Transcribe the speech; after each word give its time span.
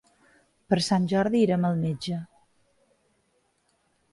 Per 0.73 0.77
Sant 0.85 1.05
Jordi 1.11 1.41
irem 1.49 1.67
al 1.69 1.77
metge. 1.83 2.17